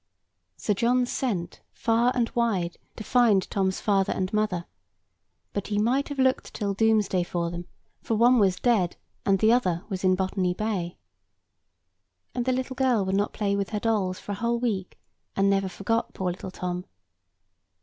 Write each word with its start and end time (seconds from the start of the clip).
Sir 0.57 0.73
John 0.73 1.05
sent, 1.05 1.61
far 1.73 2.11
and 2.15 2.31
wide, 2.31 2.77
to 2.95 3.03
find 3.03 3.47
Tom's 3.51 3.79
father 3.79 4.11
and 4.13 4.33
mother: 4.33 4.65
but 5.53 5.67
he 5.67 5.77
might 5.77 6.09
have 6.09 6.17
looked 6.17 6.55
till 6.55 6.73
Doomsday 6.73 7.21
for 7.21 7.51
them, 7.51 7.67
for 8.01 8.15
one 8.15 8.39
was 8.39 8.55
dead, 8.55 8.97
and 9.27 9.37
the 9.37 9.53
other 9.53 9.83
was 9.89 10.03
in 10.03 10.15
Botany 10.15 10.55
Bay. 10.55 10.97
And 12.33 12.45
the 12.45 12.51
little 12.51 12.75
girl 12.75 13.05
would 13.05 13.13
not 13.15 13.31
play 13.31 13.55
with 13.55 13.69
her 13.69 13.79
dolls 13.79 14.17
for 14.17 14.31
a 14.31 14.35
whole 14.41 14.57
week, 14.57 14.97
and 15.35 15.51
never 15.51 15.69
forgot 15.69 16.15
poor 16.15 16.31
little 16.31 16.49
Tom. 16.49 16.85